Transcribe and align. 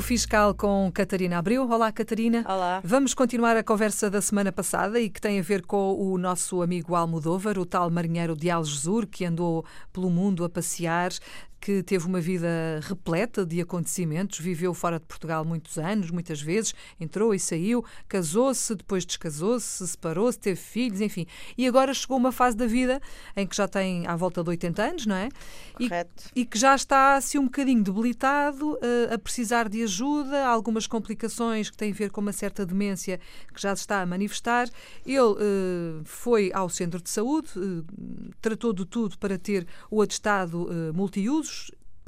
Fiscal 0.00 0.54
com 0.54 0.90
Catarina 0.90 1.36
Abreu. 1.36 1.70
Olá, 1.70 1.92
Catarina. 1.92 2.42
Olá. 2.48 2.80
Vamos 2.82 3.12
continuar 3.12 3.58
a 3.58 3.62
conversa 3.62 4.08
da 4.08 4.22
semana 4.22 4.50
passada 4.50 4.98
e 4.98 5.10
que 5.10 5.20
tem 5.20 5.38
a 5.38 5.42
ver 5.42 5.66
com 5.66 5.94
o 6.00 6.16
nosso 6.16 6.62
amigo 6.62 6.94
Almodóvar, 6.94 7.58
o 7.58 7.66
tal 7.66 7.90
marinheiro 7.90 8.34
de 8.34 8.48
Algesur, 8.48 9.06
que 9.06 9.22
andou 9.22 9.62
pelo 9.92 10.08
mundo 10.08 10.44
a 10.44 10.48
passear, 10.48 11.10
que 11.60 11.82
teve 11.82 12.06
uma 12.06 12.20
vida 12.20 12.48
repleta 12.82 13.44
de 13.44 13.60
acontecimentos, 13.60 14.38
viveu 14.38 14.72
fora 14.72 14.98
de 14.98 15.04
Portugal 15.04 15.44
muitos 15.44 15.76
anos, 15.76 16.10
muitas 16.10 16.40
vezes, 16.40 16.74
entrou 16.98 17.34
e 17.34 17.38
saiu, 17.38 17.84
casou-se, 18.08 18.74
depois 18.74 19.04
descasou-se, 19.04 19.86
separou-se, 19.86 20.38
teve 20.38 20.58
filhos, 20.58 21.00
enfim. 21.00 21.26
E 21.58 21.66
agora 21.66 21.92
chegou 21.92 22.16
uma 22.16 22.32
fase 22.32 22.56
da 22.56 22.66
vida 22.66 23.00
em 23.36 23.46
que 23.46 23.54
já 23.54 23.68
tem 23.68 24.06
à 24.06 24.16
volta 24.16 24.42
de 24.42 24.48
80 24.48 24.82
anos, 24.82 25.06
não 25.06 25.16
é? 25.16 25.28
Correto. 25.74 26.24
E, 26.34 26.40
e 26.40 26.46
que 26.46 26.58
já 26.58 26.74
está 26.74 27.16
assim 27.16 27.38
um 27.38 27.44
bocadinho 27.44 27.82
debilitado, 27.82 28.72
uh, 28.72 29.14
a 29.14 29.18
precisar 29.18 29.68
de 29.68 29.82
ajuda, 29.82 30.46
algumas 30.46 30.86
complicações 30.86 31.68
que 31.68 31.76
têm 31.76 31.92
a 31.92 31.94
ver 31.94 32.10
com 32.10 32.22
uma 32.22 32.32
certa 32.32 32.64
demência 32.64 33.20
que 33.52 33.60
já 33.60 33.76
se 33.76 33.82
está 33.82 34.00
a 34.00 34.06
manifestar. 34.06 34.68
Ele 35.04 35.18
uh, 35.20 36.02
foi 36.04 36.50
ao 36.54 36.70
centro 36.70 37.02
de 37.02 37.10
saúde, 37.10 37.48
uh, 37.58 37.84
tratou 38.40 38.72
de 38.72 38.86
tudo 38.86 39.18
para 39.18 39.38
ter 39.38 39.66
o 39.90 40.00
atestado 40.00 40.68
multiuso 40.94 41.49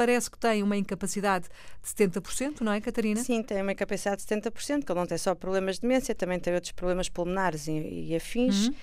parece 0.02 0.29
que 0.29 0.37
tem 0.37 0.65
uma 0.65 0.77
incapacidade 0.77 1.47
de 1.80 1.88
70%, 1.88 2.61
não 2.61 2.73
é, 2.73 2.80
Catarina? 2.80 3.23
Sim, 3.23 3.41
tem 3.41 3.62
uma 3.62 3.70
incapacidade 3.70 4.25
de 4.25 4.28
70%, 4.28 4.84
que 4.84 4.91
ele 4.91 4.98
não 4.98 5.06
tem 5.06 5.16
só 5.16 5.33
problemas 5.33 5.77
de 5.77 5.83
demência, 5.83 6.12
também 6.12 6.41
tem 6.41 6.52
outros 6.52 6.73
problemas 6.73 7.09
pulmonares 7.09 7.69
e, 7.69 8.09
e 8.09 8.16
afins. 8.16 8.66
Uhum. 8.66 8.75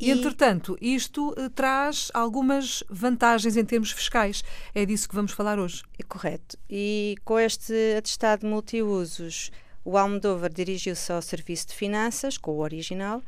E, 0.00 0.10
entretanto, 0.10 0.76
isto 0.80 1.30
uh, 1.30 1.48
traz 1.50 2.10
algumas 2.12 2.82
vantagens 2.90 3.56
em 3.56 3.64
termos 3.64 3.92
fiscais. 3.92 4.42
É 4.74 4.84
disso 4.84 5.08
que 5.08 5.14
vamos 5.14 5.30
falar 5.30 5.60
hoje. 5.60 5.84
É 5.96 6.02
correto. 6.02 6.58
E 6.68 7.14
com 7.24 7.38
este 7.38 7.72
atestado 7.96 8.44
multiusos, 8.44 9.52
o 9.84 9.96
Almodóvar 9.96 10.52
dirigiu-se 10.52 11.12
ao 11.12 11.22
Serviço 11.22 11.68
de 11.68 11.74
Finanças, 11.74 12.36
com 12.36 12.50
o 12.50 12.58
original, 12.58 13.22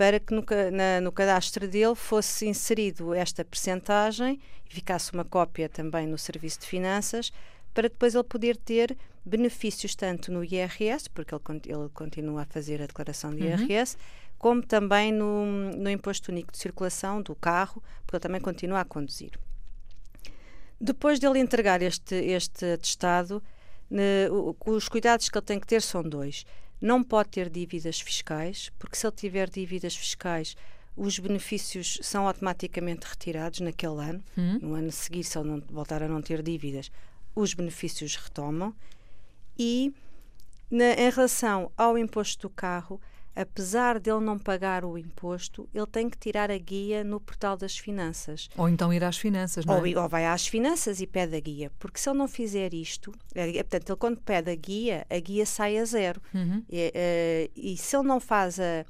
para 0.00 0.18
que 0.18 0.32
no, 0.32 0.42
na, 0.72 0.98
no 1.02 1.12
cadastro 1.12 1.68
dele 1.68 1.94
fosse 1.94 2.48
inserido 2.48 3.12
esta 3.12 3.44
percentagem 3.44 4.40
e 4.64 4.72
ficasse 4.72 5.12
uma 5.12 5.26
cópia 5.26 5.68
também 5.68 6.06
no 6.06 6.16
Serviço 6.16 6.60
de 6.60 6.66
Finanças, 6.66 7.30
para 7.74 7.86
depois 7.86 8.14
ele 8.14 8.24
poder 8.24 8.56
ter 8.56 8.96
benefícios 9.26 9.94
tanto 9.94 10.32
no 10.32 10.42
IRS, 10.42 11.10
porque 11.10 11.34
ele, 11.34 11.42
ele 11.66 11.90
continua 11.92 12.40
a 12.40 12.46
fazer 12.46 12.80
a 12.80 12.86
declaração 12.86 13.30
de 13.34 13.42
IRS, 13.42 13.94
uhum. 13.94 14.02
como 14.38 14.62
também 14.62 15.12
no, 15.12 15.44
no 15.76 15.90
Imposto 15.90 16.32
Único 16.32 16.50
de 16.50 16.56
Circulação 16.56 17.20
do 17.20 17.34
carro, 17.34 17.82
porque 18.06 18.16
ele 18.16 18.22
também 18.22 18.40
continua 18.40 18.80
a 18.80 18.86
conduzir. 18.86 19.32
Depois 20.80 21.20
dele 21.20 21.40
entregar 21.40 21.82
este, 21.82 22.14
este 22.14 22.64
atestado, 22.72 23.42
ne, 23.90 24.30
os 24.64 24.88
cuidados 24.88 25.28
que 25.28 25.36
ele 25.36 25.44
tem 25.44 25.60
que 25.60 25.66
ter 25.66 25.82
são 25.82 26.02
dois 26.02 26.46
não 26.80 27.02
pode 27.02 27.30
ter 27.30 27.50
dívidas 27.50 28.00
fiscais, 28.00 28.70
porque 28.78 28.96
se 28.96 29.06
ele 29.06 29.14
tiver 29.14 29.50
dívidas 29.50 29.94
fiscais, 29.94 30.56
os 30.96 31.18
benefícios 31.18 31.98
são 32.02 32.26
automaticamente 32.26 33.06
retirados 33.06 33.60
naquele 33.60 34.00
ano. 34.00 34.24
Hum. 34.36 34.58
No 34.60 34.74
ano 34.74 34.88
a 34.88 34.92
seguir, 34.92 35.24
se 35.24 35.38
ele 35.38 35.48
não 35.48 35.62
voltar 35.70 36.02
a 36.02 36.08
não 36.08 36.22
ter 36.22 36.42
dívidas, 36.42 36.90
os 37.34 37.54
benefícios 37.54 38.16
retomam. 38.16 38.74
E 39.58 39.92
na, 40.70 40.92
em 40.94 41.10
relação 41.10 41.70
ao 41.76 41.98
imposto 41.98 42.48
do 42.48 42.50
carro, 42.50 43.00
apesar 43.34 43.98
dele 43.98 44.20
não 44.20 44.38
pagar 44.38 44.84
o 44.84 44.98
imposto, 44.98 45.68
ele 45.72 45.86
tem 45.86 46.08
que 46.08 46.18
tirar 46.18 46.50
a 46.50 46.58
guia 46.58 47.04
no 47.04 47.20
portal 47.20 47.56
das 47.56 47.78
finanças. 47.78 48.48
Ou 48.56 48.68
então 48.68 48.92
ir 48.92 49.04
às 49.04 49.18
finanças, 49.18 49.64
não 49.64 49.74
é? 49.74 49.96
Ou, 49.96 50.02
ou 50.02 50.08
vai 50.08 50.26
às 50.26 50.46
finanças 50.46 51.00
e 51.00 51.06
pede 51.06 51.36
a 51.36 51.40
guia. 51.40 51.70
Porque 51.78 51.98
se 51.98 52.08
ele 52.08 52.18
não 52.18 52.28
fizer 52.28 52.74
isto, 52.74 53.12
é, 53.34 53.52
portanto, 53.62 53.90
ele 53.90 53.96
quando 53.96 54.20
pede 54.20 54.50
a 54.50 54.54
guia, 54.54 55.06
a 55.08 55.18
guia 55.18 55.46
sai 55.46 55.78
a 55.78 55.84
zero. 55.84 56.20
Uhum. 56.34 56.64
E, 56.68 56.88
uh, 56.88 57.52
e 57.56 57.76
se 57.76 57.96
ele 57.96 58.06
não 58.06 58.20
faz 58.20 58.58
a. 58.58 58.84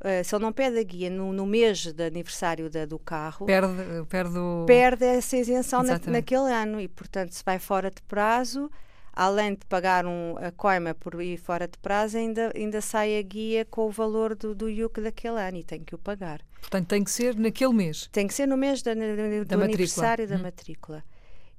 Uh, 0.00 0.22
se 0.22 0.34
ele 0.34 0.44
não 0.44 0.52
pede 0.52 0.78
a 0.78 0.82
guia 0.82 1.08
no, 1.08 1.32
no 1.32 1.46
mês 1.46 1.86
de 1.86 2.04
aniversário 2.04 2.68
da, 2.68 2.84
do 2.84 2.98
carro, 2.98 3.46
perde, 3.46 3.72
perde, 4.10 4.36
o... 4.36 4.64
perde 4.66 5.04
essa 5.06 5.34
isenção 5.34 5.82
na, 5.82 5.98
naquele 6.06 6.52
ano 6.52 6.78
e, 6.78 6.88
portanto, 6.88 7.30
se 7.30 7.42
vai 7.42 7.58
fora 7.58 7.90
de 7.90 8.02
prazo, 8.02 8.70
além 9.14 9.54
de 9.54 9.64
pagar 9.66 10.04
um, 10.06 10.36
a 10.38 10.50
coima 10.50 10.94
por 10.94 11.20
ir 11.22 11.36
fora 11.36 11.68
de 11.68 11.78
prazo, 11.78 12.18
ainda, 12.18 12.52
ainda 12.54 12.80
sai 12.80 13.18
a 13.18 13.22
guia 13.22 13.64
com 13.64 13.86
o 13.86 13.90
valor 13.90 14.34
do, 14.34 14.54
do 14.54 14.68
IUC 14.68 15.00
daquele 15.00 15.40
ano 15.40 15.58
e 15.58 15.64
tem 15.64 15.82
que 15.82 15.94
o 15.94 15.98
pagar. 15.98 16.40
Portanto, 16.60 16.88
tem 16.88 17.04
que 17.04 17.10
ser 17.10 17.36
naquele 17.36 17.72
mês? 17.72 18.08
Tem 18.10 18.26
que 18.26 18.34
ser 18.34 18.46
no 18.46 18.56
mês 18.56 18.82
da, 18.82 18.92
do 18.94 19.44
da 19.44 19.64
aniversário 19.64 20.26
da 20.26 20.36
hum. 20.36 20.42
matrícula. 20.42 21.04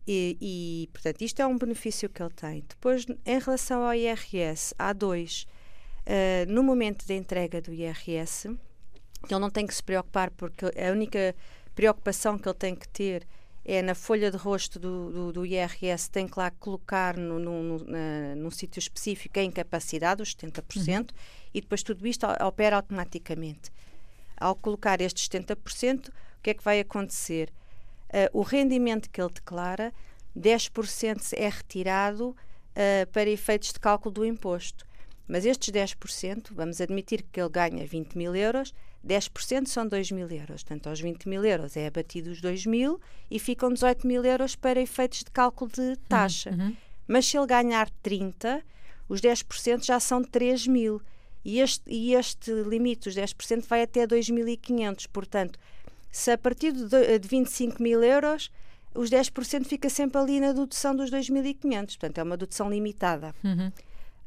E, 0.07 0.37
e, 0.39 0.89
portanto, 0.91 1.21
isto 1.21 1.41
é 1.41 1.47
um 1.47 1.57
benefício 1.57 2.09
que 2.09 2.21
ele 2.21 2.33
tem. 2.33 2.63
Depois, 2.67 3.05
em 3.25 3.39
relação 3.39 3.83
ao 3.83 3.93
IRS, 3.93 4.75
há 4.77 4.93
dois. 4.93 5.47
Uh, 6.05 6.51
no 6.51 6.61
momento 6.61 7.07
da 7.07 7.15
entrega 7.15 7.59
do 7.59 7.73
IRS, 7.73 8.47
ele 8.47 9.39
não 9.39 9.49
tem 9.49 9.65
que 9.65 9.73
se 9.73 9.81
preocupar, 9.81 10.29
porque 10.31 10.65
a 10.65 10.91
única 10.91 11.35
preocupação 11.73 12.37
que 12.37 12.47
ele 12.47 12.57
tem 12.57 12.75
que 12.75 12.87
ter 12.87 13.25
é 13.65 13.81
na 13.81 13.95
folha 13.95 14.29
de 14.29 14.37
rosto 14.37 14.79
do, 14.79 15.11
do, 15.11 15.33
do 15.33 15.45
IRS, 15.45 16.09
tem 16.11 16.27
que 16.27 16.37
lá 16.37 16.51
colocar 16.51 17.17
no, 17.17 17.39
no, 17.39 17.63
no, 17.63 17.85
num 18.35 18.51
sítio 18.51 18.79
específico 18.79 19.39
a 19.39 19.43
incapacidade, 19.43 20.21
os 20.21 20.35
70%, 20.35 20.99
uhum. 20.99 21.05
e 21.51 21.61
depois 21.61 21.81
tudo 21.81 22.05
isto 22.05 22.27
opera 22.45 22.75
automaticamente. 22.75 23.71
Ao 24.37 24.55
colocar 24.55 25.01
estes 25.01 25.27
70%, 25.27 26.09
o 26.09 26.11
que 26.43 26.51
é 26.51 26.53
que 26.53 26.63
vai 26.63 26.79
acontecer? 26.79 27.51
Uh, 28.09 28.39
o 28.39 28.43
rendimento 28.43 29.09
que 29.09 29.19
ele 29.19 29.31
declara, 29.33 29.91
10% 30.37 31.33
é 31.35 31.49
retirado 31.49 32.29
uh, 32.29 33.07
para 33.11 33.29
efeitos 33.29 33.73
de 33.73 33.79
cálculo 33.79 34.13
do 34.13 34.25
imposto. 34.25 34.85
Mas 35.27 35.45
estes 35.45 35.71
10%, 35.71 36.49
vamos 36.51 36.79
admitir 36.79 37.23
que 37.31 37.41
ele 37.41 37.49
ganha 37.49 37.85
20 37.85 38.15
mil 38.15 38.35
euros, 38.35 38.73
10% 39.05 39.67
são 39.67 39.87
2 39.87 40.11
mil 40.11 40.29
euros. 40.29 40.63
Portanto, 40.63 40.87
aos 40.87 40.99
20 40.99 41.27
mil 41.27 41.43
euros 41.43 41.75
é 41.75 41.87
abatido 41.87 42.31
os 42.31 42.41
2 42.41 42.65
mil 42.65 42.99
e 43.29 43.39
ficam 43.39 43.71
18 43.71 44.05
mil 44.05 44.23
euros 44.23 44.55
para 44.55 44.79
efeitos 44.79 45.19
de 45.19 45.31
cálculo 45.31 45.71
de 45.71 45.95
taxa. 46.07 46.51
Uhum, 46.51 46.67
uhum. 46.67 46.75
Mas 47.07 47.25
se 47.25 47.37
ele 47.37 47.47
ganhar 47.47 47.89
30, 48.01 48.63
os 49.07 49.21
10% 49.21 49.83
já 49.83 49.99
são 49.99 50.23
3 50.23 50.67
mil. 50.67 51.01
E 51.43 51.59
este, 51.59 51.83
e 51.87 52.15
este 52.15 52.51
limite, 52.63 53.09
os 53.09 53.15
10%, 53.15 53.67
vai 53.67 53.83
até 53.83 54.07
2.500. 54.07 55.07
Portanto, 55.11 55.59
se 56.11 56.31
a 56.31 56.37
partir 56.37 56.71
de, 56.71 57.19
de 57.19 57.27
25 57.27 57.81
mil 57.81 58.03
euros, 58.03 58.51
os 58.95 59.09
10% 59.09 59.65
fica 59.65 59.89
sempre 59.89 60.19
ali 60.19 60.39
na 60.39 60.53
dedução 60.53 60.95
dos 60.95 61.11
2.500. 61.11 61.85
Portanto, 61.85 62.17
é 62.17 62.23
uma 62.23 62.37
dedução 62.37 62.69
limitada. 62.69 63.35
Uhum. 63.43 63.71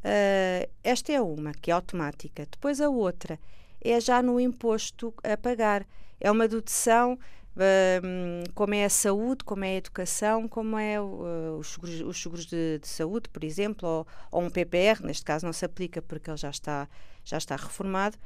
Uh, 0.09 0.67
esta 0.83 1.13
é 1.13 1.21
uma, 1.21 1.53
que 1.53 1.71
é 1.71 1.75
automática. 1.75 2.47
Depois 2.51 2.81
a 2.81 2.89
outra 2.89 3.39
é 3.79 4.01
já 4.01 4.23
no 4.23 4.41
imposto 4.41 5.13
a 5.23 5.37
pagar. 5.37 5.87
É 6.19 6.31
uma 6.31 6.49
dedução, 6.49 7.13
uh, 7.13 8.53
como 8.55 8.75
é 8.75 8.87
a 8.87 8.89
saúde, 8.89 9.45
como 9.45 9.67
é 9.67 9.69
a 9.69 9.77
educação, 9.77 10.49
como 10.49 10.79
é 10.79 10.99
uh, 10.99 11.59
os 11.59 11.73
seguros, 11.73 12.01
os 12.01 12.23
seguros 12.23 12.47
de, 12.47 12.79
de, 12.79 12.89
saúde, 12.89 13.29
por 13.29 13.45
exemplo, 13.45 13.87
ou, 13.87 14.07
ou, 14.33 14.43
um 14.43 14.49
PPR, 14.51 15.05
neste 15.05 15.25
caso 15.25 15.45
não 15.45 15.53
se 15.53 15.67
aplica 15.67 16.01
porque 16.01 16.31
ele 16.31 16.39
já 16.39 16.51
está, 16.51 16.89
já 17.23 17.37
está 17.37 17.55
reformado, 17.57 18.17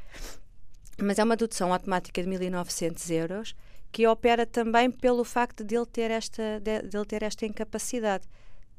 mas 1.03 1.19
é 1.19 1.25
uma 1.25 1.37
dedução 1.37 1.73
automática 1.73 2.23
de 2.23 2.29
1.900 2.29 3.11
euros 3.11 3.57
que 3.91 4.07
opera 4.07 4.47
também 4.47 4.89
pelo 4.89 5.25
facto 5.25 5.65
de 5.65 5.77
ele 5.77 5.87
ter 5.87 6.13
esta, 6.13 6.61
de, 6.61 6.83
de 6.83 6.97
ele 6.97 7.05
ter 7.05 7.25
esta 7.25 7.45
incapacidade. 7.45 8.25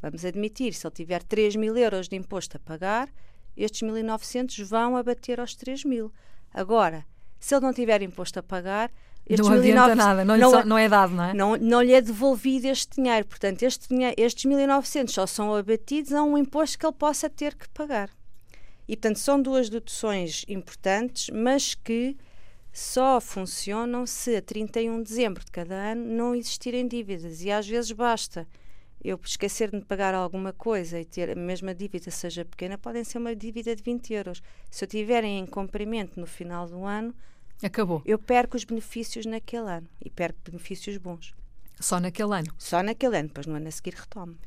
Vamos 0.04 0.26
admitir, 0.26 0.74
se 0.74 0.86
ele 0.86 0.94
tiver 0.94 1.24
3 1.24 1.56
mil 1.56 1.78
euros 1.78 2.10
de 2.10 2.18
imposto 2.18 2.58
a 2.58 2.60
pagar, 2.60 3.08
estes 3.56 3.88
1.900 3.88 4.62
vão 4.66 4.98
abater 4.98 5.40
aos 5.40 5.56
3 5.56 5.86
mil. 5.86 6.12
Agora, 6.54 7.06
se 7.40 7.56
ele 7.56 7.66
não 7.66 7.72
tiver 7.72 8.02
imposto 8.02 8.38
a 8.38 8.44
pagar, 8.44 8.92
estes 9.26 9.48
não 9.48 9.56
adianta 9.56 9.96
nada, 9.96 10.26
não, 10.26 10.36
não, 10.36 10.52
só, 10.52 10.66
não, 10.66 10.78
é 10.78 10.90
dado, 10.90 11.14
não 11.14 11.24
é? 11.24 11.34
Não, 11.34 11.56
não 11.56 11.82
lhe 11.82 11.94
é 11.94 12.02
devolvido 12.02 12.68
este 12.68 12.98
dinheiro. 12.98 13.26
Portanto, 13.26 13.64
este 13.64 13.88
dinheiro, 13.88 14.14
estes 14.18 14.44
1.900 14.44 15.10
só 15.10 15.26
são 15.26 15.56
abatidos 15.56 16.12
a 16.12 16.22
um 16.22 16.38
imposto 16.38 16.78
que 16.78 16.86
ele 16.86 16.96
possa 16.96 17.30
ter 17.30 17.56
que 17.56 17.70
pagar. 17.70 18.10
E, 18.86 18.98
portanto, 18.98 19.20
são 19.20 19.42
duas 19.42 19.70
deduções 19.70 20.44
importantes, 20.50 21.30
mas 21.30 21.76
que 21.76 22.18
só 22.74 23.22
funcionam 23.22 24.06
se 24.06 24.36
a 24.36 24.42
31 24.42 24.98
de 24.98 25.10
dezembro 25.10 25.46
de 25.46 25.52
cada 25.52 25.76
ano 25.76 26.04
não 26.04 26.36
existirem 26.36 26.86
dívidas. 26.86 27.42
E 27.42 27.50
às 27.50 27.66
vezes 27.66 27.94
basta 27.94 28.46
eu 29.04 29.20
esquecer 29.24 29.70
de 29.70 29.82
pagar 29.82 30.14
alguma 30.14 30.54
coisa 30.54 31.00
e 31.00 31.06
ter 31.06 31.30
a 31.30 31.36
mesma 31.36 31.76
dívida 31.76 32.10
seja 32.10 32.46
pequena, 32.46 32.78
podem 32.78 33.04
ser 33.04 33.18
uma 33.18 33.36
dívida 33.36 33.76
de 33.76 33.84
20 33.84 34.14
euros. 34.14 34.44
Se 34.72 34.84
eu 34.86 34.88
tiver 34.88 35.24
em 35.24 35.46
cumprimento 35.46 36.20
no 36.20 36.26
final 36.26 36.68
do 36.68 36.86
ano, 36.86 37.14
acabou. 37.62 38.02
Eu 38.06 38.18
perco 38.18 38.56
os 38.56 38.64
benefícios 38.64 39.26
naquele 39.26 39.70
ano 39.70 39.90
e 40.04 40.10
perco 40.10 40.40
benefícios 40.46 40.98
bons. 40.98 41.34
Só 41.84 42.00
naquele 42.00 42.34
ano? 42.34 42.54
Só 42.58 42.82
naquele 42.82 43.18
ano, 43.18 43.28
depois 43.28 43.46
no 43.46 43.56
ano 43.56 43.68
a 43.68 43.72
seguir 43.72 43.94
retomo. 43.94 44.38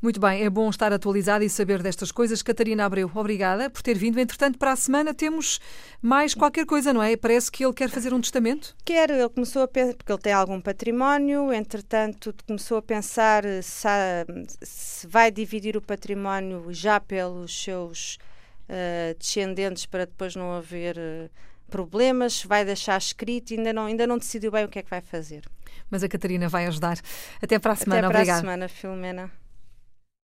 Muito 0.00 0.18
bem, 0.18 0.42
é 0.42 0.48
bom 0.48 0.70
estar 0.70 0.90
atualizado 0.94 1.44
e 1.44 1.50
saber 1.50 1.82
destas 1.82 2.10
coisas. 2.10 2.42
Catarina 2.42 2.86
Abreu, 2.86 3.10
obrigada 3.14 3.68
por 3.68 3.82
ter 3.82 3.98
vindo. 3.98 4.18
Entretanto, 4.18 4.58
para 4.58 4.72
a 4.72 4.76
semana 4.76 5.12
temos 5.12 5.60
mais 6.00 6.34
qualquer 6.34 6.64
coisa, 6.64 6.90
não 6.90 7.02
é? 7.02 7.14
Parece 7.18 7.52
que 7.52 7.62
ele 7.62 7.74
quer 7.74 7.90
fazer 7.90 8.14
um 8.14 8.20
testamento? 8.20 8.74
Quer, 8.82 9.10
ele 9.10 9.28
começou 9.28 9.60
a 9.60 9.68
pensar, 9.68 9.94
porque 9.94 10.10
ele 10.10 10.22
tem 10.22 10.32
algum 10.32 10.58
património, 10.58 11.52
entretanto, 11.52 12.34
começou 12.46 12.78
a 12.78 12.82
pensar 12.82 13.44
se, 13.62 13.86
se 14.62 15.06
vai 15.06 15.30
dividir 15.30 15.76
o 15.76 15.82
património 15.82 16.72
já 16.72 16.98
pelos 16.98 17.62
seus 17.62 18.16
uh, 18.70 19.14
descendentes 19.18 19.84
para 19.84 20.06
depois 20.06 20.34
não 20.34 20.54
haver. 20.54 20.96
Uh, 20.96 21.30
problemas, 21.70 22.42
vai 22.42 22.64
deixar 22.64 22.98
escrito, 22.98 23.54
ainda 23.54 23.72
não, 23.72 23.86
ainda 23.86 24.06
não 24.06 24.18
decidiu 24.18 24.50
bem 24.50 24.64
o 24.64 24.68
que 24.68 24.80
é 24.80 24.82
que 24.82 24.90
vai 24.90 25.00
fazer. 25.00 25.44
Mas 25.90 26.02
a 26.02 26.08
Catarina 26.08 26.48
vai 26.48 26.66
ajudar. 26.66 26.98
Até 27.42 27.58
para 27.58 27.72
a 27.72 27.76
semana. 27.76 28.00
Até 28.00 28.08
para 28.08 28.18
Obrigada. 28.18 28.38
a 28.38 28.40
semana, 28.40 28.68
Filomena. 28.68 29.30